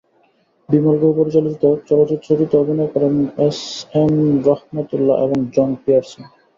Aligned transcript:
বিমল 0.69 0.95
গুহ 1.01 1.11
পরিচালিত 1.19 1.63
চলচ্চিত্রটিতে 1.89 2.55
অভিনয় 2.57 2.91
করেন 2.93 3.13
এম 3.39 3.57
এম 4.01 4.13
রহমত 4.47 4.87
উল্লাহ 4.97 5.15
এবং 5.25 5.37
জন 5.55 5.69
পিয়ার্সন। 5.83 6.21